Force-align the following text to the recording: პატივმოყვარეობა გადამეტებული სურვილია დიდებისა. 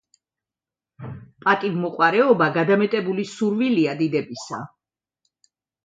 პატივმოყვარეობა 1.45 2.49
გადამეტებული 2.57 3.29
სურვილია 3.35 3.97
დიდებისა. 4.05 4.67